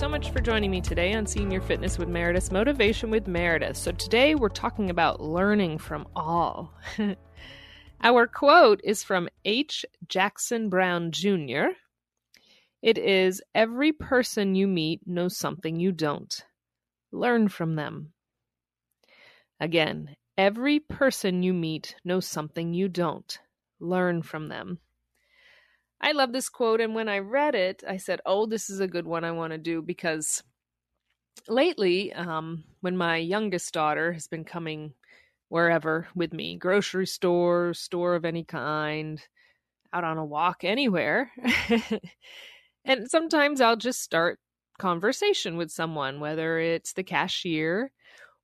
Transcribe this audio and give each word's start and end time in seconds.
so 0.00 0.08
much 0.08 0.30
for 0.30 0.40
joining 0.40 0.70
me 0.70 0.80
today 0.80 1.12
on 1.12 1.26
Senior 1.26 1.60
Fitness 1.60 1.98
with 1.98 2.08
Meredith, 2.08 2.50
Motivation 2.50 3.10
with 3.10 3.28
Meredith. 3.28 3.76
So, 3.76 3.92
today 3.92 4.34
we're 4.34 4.48
talking 4.48 4.88
about 4.88 5.20
learning 5.20 5.76
from 5.76 6.08
all. 6.16 6.74
Our 8.02 8.26
quote 8.26 8.80
is 8.82 9.04
from 9.04 9.28
H. 9.44 9.84
Jackson 10.08 10.70
Brown 10.70 11.12
Jr. 11.12 11.66
It 12.80 12.96
is 12.96 13.42
Every 13.54 13.92
person 13.92 14.54
you 14.54 14.66
meet 14.66 15.06
knows 15.06 15.36
something 15.36 15.78
you 15.78 15.92
don't. 15.92 16.34
Learn 17.12 17.48
from 17.48 17.76
them. 17.76 18.12
Again, 19.60 20.16
every 20.38 20.80
person 20.80 21.42
you 21.42 21.52
meet 21.52 21.94
knows 22.04 22.26
something 22.26 22.72
you 22.72 22.88
don't. 22.88 23.38
Learn 23.78 24.22
from 24.22 24.48
them. 24.48 24.78
I 26.00 26.12
love 26.12 26.32
this 26.32 26.48
quote. 26.48 26.80
And 26.80 26.94
when 26.94 27.08
I 27.08 27.18
read 27.18 27.54
it, 27.54 27.82
I 27.86 27.98
said, 27.98 28.20
oh, 28.24 28.46
this 28.46 28.70
is 28.70 28.80
a 28.80 28.88
good 28.88 29.06
one 29.06 29.24
I 29.24 29.32
want 29.32 29.52
to 29.52 29.58
do 29.58 29.82
because 29.82 30.42
lately, 31.48 32.12
um, 32.12 32.64
when 32.80 32.96
my 32.96 33.16
youngest 33.16 33.72
daughter 33.74 34.12
has 34.12 34.26
been 34.26 34.44
coming 34.44 34.94
wherever 35.48 36.08
with 36.14 36.32
me, 36.32 36.56
grocery 36.56 37.06
store, 37.06 37.74
store 37.74 38.14
of 38.14 38.24
any 38.24 38.44
kind, 38.44 39.20
out 39.92 40.04
on 40.04 40.16
a 40.16 40.24
walk, 40.24 40.64
anywhere. 40.64 41.30
and 42.84 43.10
sometimes 43.10 43.60
I'll 43.60 43.76
just 43.76 44.00
start 44.00 44.38
conversation 44.78 45.56
with 45.56 45.70
someone, 45.70 46.20
whether 46.20 46.58
it's 46.58 46.94
the 46.94 47.02
cashier 47.02 47.92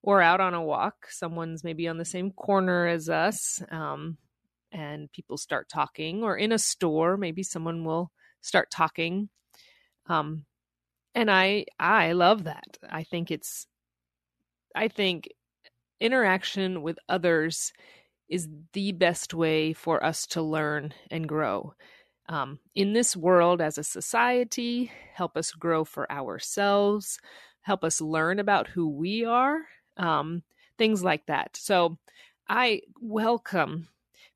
or 0.02 0.20
out 0.20 0.40
on 0.40 0.54
a 0.54 0.62
walk. 0.62 1.06
Someone's 1.08 1.64
maybe 1.64 1.88
on 1.88 1.96
the 1.96 2.04
same 2.04 2.30
corner 2.32 2.86
as 2.86 3.08
us. 3.08 3.62
Um, 3.70 4.18
and 4.72 5.10
people 5.12 5.36
start 5.36 5.68
talking 5.68 6.22
or 6.22 6.36
in 6.36 6.52
a 6.52 6.58
store 6.58 7.16
maybe 7.16 7.42
someone 7.42 7.84
will 7.84 8.10
start 8.42 8.70
talking. 8.70 9.28
Um 10.08 10.44
and 11.14 11.30
i 11.30 11.66
i 11.80 12.12
love 12.12 12.44
that. 12.44 12.78
I 12.90 13.04
think 13.04 13.30
it's 13.30 13.66
i 14.74 14.88
think 14.88 15.28
interaction 16.00 16.82
with 16.82 16.98
others 17.08 17.72
is 18.28 18.48
the 18.74 18.92
best 18.92 19.34
way 19.34 19.72
for 19.72 20.04
us 20.04 20.26
to 20.28 20.42
learn 20.42 20.94
and 21.10 21.28
grow. 21.28 21.74
Um, 22.28 22.60
in 22.74 22.92
this 22.92 23.16
world 23.16 23.60
as 23.60 23.78
a 23.78 23.84
society 23.84 24.90
help 25.14 25.36
us 25.36 25.52
grow 25.52 25.84
for 25.84 26.10
ourselves 26.12 27.18
help 27.62 27.84
us 27.84 28.00
learn 28.00 28.38
about 28.40 28.68
who 28.68 28.88
we 28.88 29.24
are 29.24 29.58
um, 29.98 30.42
things 30.78 31.04
like 31.04 31.26
that. 31.26 31.56
So 31.56 31.98
i 32.48 32.80
welcome 33.00 33.88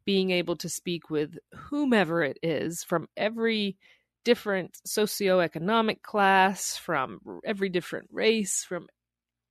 being 0.04 0.30
able 0.30 0.56
to 0.56 0.68
speak 0.68 1.10
with 1.10 1.38
whomever 1.54 2.22
it 2.22 2.38
is 2.42 2.82
from 2.82 3.08
every 3.16 3.76
different 4.24 4.78
socioeconomic 4.86 6.02
class, 6.02 6.76
from 6.76 7.40
every 7.44 7.68
different 7.68 8.08
race, 8.12 8.64
from 8.64 8.88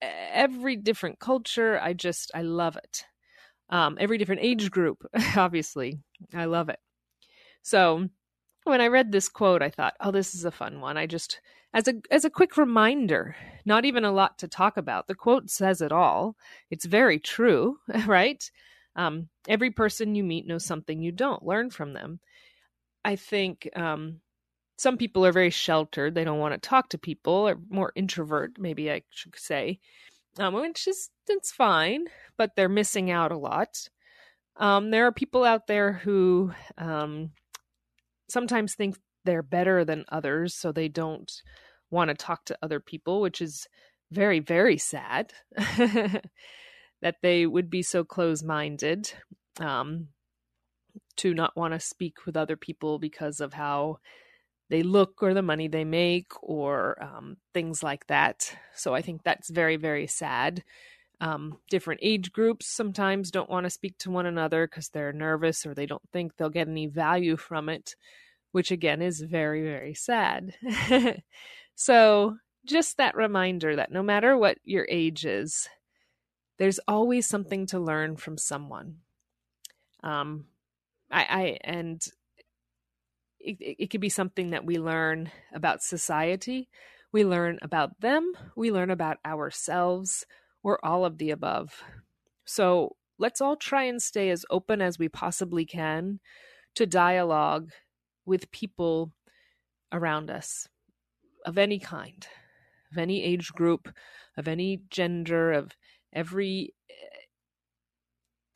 every 0.01 0.75
different 0.75 1.19
culture. 1.19 1.79
I 1.79 1.93
just, 1.93 2.31
I 2.33 2.41
love 2.41 2.77
it. 2.77 3.05
Um, 3.69 3.97
every 3.99 4.17
different 4.17 4.41
age 4.41 4.71
group, 4.71 5.05
obviously. 5.35 5.99
I 6.33 6.45
love 6.45 6.69
it. 6.69 6.79
So 7.61 8.09
when 8.63 8.81
I 8.81 8.87
read 8.87 9.11
this 9.11 9.29
quote, 9.29 9.61
I 9.61 9.69
thought, 9.69 9.95
oh, 9.99 10.11
this 10.11 10.33
is 10.33 10.45
a 10.45 10.51
fun 10.51 10.81
one. 10.81 10.97
I 10.97 11.05
just, 11.05 11.39
as 11.73 11.87
a 11.87 11.93
as 12.09 12.25
a 12.25 12.29
quick 12.29 12.57
reminder, 12.57 13.35
not 13.65 13.85
even 13.85 14.03
a 14.03 14.11
lot 14.11 14.39
to 14.39 14.47
talk 14.47 14.77
about. 14.77 15.07
The 15.07 15.15
quote 15.15 15.49
says 15.49 15.81
it 15.81 15.91
all. 15.91 16.35
It's 16.71 16.85
very 16.85 17.19
true, 17.19 17.77
right? 18.07 18.49
Um, 18.95 19.29
every 19.47 19.71
person 19.71 20.15
you 20.15 20.23
meet 20.23 20.47
knows 20.47 20.65
something 20.65 21.01
you 21.01 21.11
don't. 21.11 21.45
Learn 21.45 21.69
from 21.69 21.93
them. 21.93 22.19
I 23.05 23.15
think 23.15 23.69
um, 23.75 24.21
some 24.77 24.97
people 24.97 25.25
are 25.25 25.31
very 25.31 25.49
sheltered. 25.49 26.15
They 26.15 26.23
don't 26.23 26.39
want 26.39 26.53
to 26.53 26.69
talk 26.69 26.89
to 26.89 26.97
people, 26.97 27.33
or 27.33 27.57
more 27.69 27.91
introvert, 27.95 28.53
maybe 28.57 28.91
I 28.91 29.03
should 29.09 29.37
say, 29.37 29.79
um, 30.37 30.53
which 30.53 30.87
is 30.87 31.09
it's 31.27 31.51
fine, 31.51 32.05
but 32.37 32.51
they're 32.55 32.69
missing 32.69 33.11
out 33.11 33.31
a 33.31 33.37
lot. 33.37 33.89
Um, 34.57 34.91
there 34.91 35.05
are 35.05 35.11
people 35.11 35.43
out 35.43 35.67
there 35.67 35.93
who 35.93 36.51
um, 36.77 37.31
sometimes 38.29 38.75
think 38.75 38.97
they're 39.25 39.43
better 39.43 39.85
than 39.85 40.05
others, 40.09 40.55
so 40.55 40.71
they 40.71 40.87
don't 40.87 41.31
want 41.89 42.09
to 42.09 42.15
talk 42.15 42.45
to 42.45 42.57
other 42.61 42.79
people, 42.79 43.21
which 43.21 43.41
is 43.41 43.67
very, 44.11 44.39
very 44.39 44.77
sad. 44.77 45.33
that 47.01 47.17
they 47.21 47.45
would 47.45 47.69
be 47.69 47.81
so 47.81 48.03
close 48.03 48.43
minded 48.43 49.11
um, 49.59 50.07
to 51.17 51.33
not 51.33 51.55
want 51.55 51.73
to 51.73 51.79
speak 51.79 52.25
with 52.25 52.37
other 52.37 52.55
people 52.55 52.99
because 52.99 53.39
of 53.39 53.53
how 53.53 53.99
they 54.69 54.83
look 54.83 55.21
or 55.23 55.33
the 55.33 55.41
money 55.41 55.67
they 55.67 55.83
make 55.83 56.31
or 56.41 57.01
um, 57.01 57.37
things 57.53 57.81
like 57.81 58.05
that. 58.07 58.55
So 58.75 58.93
I 58.93 59.01
think 59.01 59.23
that's 59.23 59.49
very, 59.49 59.77
very 59.77 60.07
sad. 60.07 60.63
Um, 61.21 61.57
different 61.69 61.99
age 62.03 62.31
groups 62.31 62.67
sometimes 62.67 63.31
don't 63.31 63.49
want 63.49 63.65
to 63.65 63.69
speak 63.69 63.97
to 63.99 64.11
one 64.11 64.25
another 64.25 64.67
because 64.67 64.89
they're 64.89 65.11
nervous 65.11 65.65
or 65.65 65.73
they 65.73 65.85
don't 65.85 66.07
think 66.13 66.37
they'll 66.37 66.49
get 66.49 66.69
any 66.69 66.87
value 66.87 67.35
from 67.35 67.67
it, 67.67 67.95
which 68.51 68.71
again 68.71 69.01
is 69.01 69.19
very, 69.19 69.63
very 69.63 69.93
sad. 69.93 70.53
so 71.75 72.37
just 72.65 72.97
that 72.97 73.15
reminder 73.15 73.75
that 73.75 73.91
no 73.91 74.03
matter 74.03 74.37
what 74.37 74.59
your 74.63 74.87
age 74.89 75.25
is, 75.25 75.67
there's 76.59 76.79
always 76.87 77.25
something 77.25 77.65
to 77.67 77.79
learn 77.79 78.17
from 78.17 78.37
someone. 78.37 78.97
Um, 80.03 80.45
I, 81.09 81.21
I 81.23 81.57
and 81.63 82.01
it, 83.39 83.57
it 83.79 83.89
could 83.89 84.01
be 84.01 84.09
something 84.09 84.51
that 84.51 84.65
we 84.65 84.77
learn 84.77 85.31
about 85.53 85.81
society, 85.81 86.69
we 87.11 87.25
learn 87.25 87.57
about 87.61 88.01
them, 88.01 88.33
we 88.55 88.71
learn 88.71 88.91
about 88.91 89.17
ourselves, 89.25 90.25
or 90.61 90.83
all 90.85 91.05
of 91.05 91.17
the 91.17 91.31
above. 91.31 91.81
So 92.45 92.97
let's 93.17 93.41
all 93.41 93.55
try 93.55 93.83
and 93.83 94.01
stay 94.01 94.29
as 94.29 94.45
open 94.49 94.81
as 94.81 94.99
we 94.99 95.07
possibly 95.07 95.65
can 95.65 96.19
to 96.75 96.85
dialogue 96.85 97.71
with 98.25 98.51
people 98.51 99.13
around 99.91 100.29
us 100.29 100.67
of 101.45 101.57
any 101.57 101.79
kind, 101.79 102.27
of 102.91 102.97
any 102.97 103.23
age 103.23 103.53
group, 103.53 103.89
of 104.37 104.47
any 104.47 104.81
gender, 104.89 105.51
of 105.51 105.75
every 106.13 106.73
eh, 106.89 106.93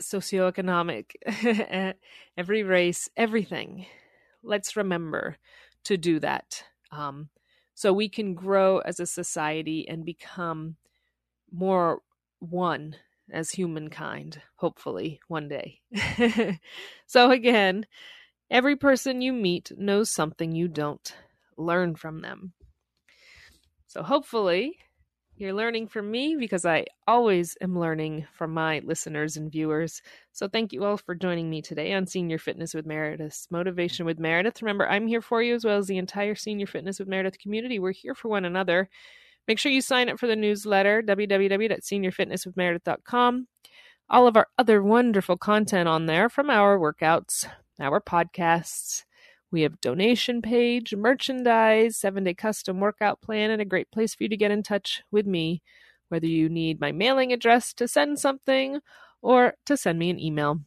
socioeconomic, 0.02 1.14
every 2.38 2.64
race, 2.64 3.10
everything. 3.16 3.86
Let's 4.44 4.76
remember 4.76 5.38
to 5.86 5.98
do 5.98 6.20
that. 6.20 6.64
Um, 6.92 7.30
so 7.74 7.92
we 7.92 8.10
can 8.10 8.34
grow 8.34 8.80
as 8.80 9.00
a 9.00 9.06
society 9.06 9.88
and 9.88 10.06
become 10.06 10.76
more 11.52 12.02
one 12.40 12.96
as 13.32 13.52
humankind, 13.52 14.42
hopefully, 14.56 15.20
one 15.28 15.48
day. 15.48 15.82
so, 17.08 17.32
again, 17.32 17.86
every 18.52 18.76
person 18.76 19.22
you 19.22 19.34
meet 19.34 19.72
knows 19.78 20.14
something 20.14 20.54
you 20.54 20.68
don't. 20.68 21.16
Learn 21.58 21.96
from 21.96 22.22
them. 22.22 22.54
So, 23.88 24.04
hopefully, 24.04 24.78
you're 25.36 25.54
learning 25.54 25.88
from 25.88 26.12
me 26.12 26.36
because 26.40 26.66
I 26.66 26.86
always 27.08 27.58
am 27.60 27.80
learning 27.80 28.28
from 28.34 28.54
my 28.54 28.82
listeners 28.86 29.36
and 29.36 29.52
viewers. 29.52 30.02
So 30.32 30.48
thank 30.48 30.72
you 30.72 30.86
all 30.86 30.98
for 30.98 31.16
joining 31.16 31.50
me 31.50 31.62
today 31.62 31.94
on 31.94 32.06
Senior 32.06 32.38
Fitness 32.38 32.74
with 32.74 32.86
Meredith, 32.86 33.48
Motivation 33.50 34.06
with 34.06 34.20
Meredith. 34.20 34.62
Remember, 34.62 34.88
I'm 34.88 35.08
here 35.08 35.22
for 35.22 35.42
you 35.42 35.56
as 35.56 35.66
well 35.66 35.78
as 35.78 35.88
the 35.88 35.98
entire 35.98 36.36
Senior 36.36 36.68
Fitness 36.68 37.00
with 37.00 37.08
Meredith 37.08 37.40
community. 37.40 37.80
We're 37.80 37.94
here 37.94 38.14
for 38.14 38.30
one 38.30 38.46
another. 38.46 38.90
Make 39.48 39.60
sure 39.60 39.72
you 39.72 39.82
sign 39.82 40.10
up 40.10 40.20
for 40.20 40.28
the 40.28 40.36
newsletter, 40.36 41.02
www.seniorfitnesswithmeredith.com. 41.02 43.48
All 44.10 44.28
of 44.28 44.38
our 44.38 44.48
other 44.58 44.84
wonderful 44.84 45.38
content 45.38 45.90
on 45.90 46.06
there 46.06 46.30
from 46.30 46.50
our 46.50 46.78
workouts, 46.78 47.48
our 47.80 48.00
podcasts, 48.00 49.04
we 49.54 49.62
have 49.62 49.80
donation 49.80 50.42
page, 50.42 50.96
merchandise, 50.96 51.96
seven 51.96 52.24
day 52.24 52.34
custom 52.34 52.80
workout 52.80 53.22
plan, 53.22 53.52
and 53.52 53.62
a 53.62 53.66
great 53.66 53.92
place 53.92 54.16
for 54.16 54.24
you 54.24 54.30
to 54.30 54.36
get 54.36 54.52
in 54.52 54.64
touch 54.64 55.04
with 55.12 55.28
me, 55.28 55.62
whether 56.10 56.26
you 56.26 56.50
need 56.50 56.82
my 56.82 56.92
mailing 56.92 57.32
address 57.32 57.72
to 57.76 57.88
send 57.88 58.20
something 58.20 58.80
or 59.22 59.54
to 59.68 59.78
send 59.78 60.00
me 60.00 60.10
an 60.10 60.20
email. 60.20 60.60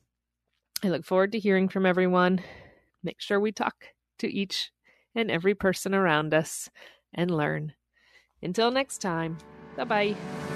I 0.85 0.89
look 0.89 1.05
forward 1.05 1.33
to 1.33 1.39
hearing 1.41 1.69
from 1.69 1.85
everyone. 1.85 2.43
Make 3.03 3.21
sure 3.21 3.41
we 3.41 3.53
talk 3.53 3.75
to 4.21 4.33
each 4.33 4.71
and 5.15 5.31
every 5.31 5.55
person 5.55 5.95
around 5.95 6.33
us 6.33 6.71
and 7.13 7.31
learn. 7.31 7.75
Until 8.41 8.71
next 8.71 8.99
time, 8.99 9.39
bye 9.77 9.85
bye. 9.85 10.56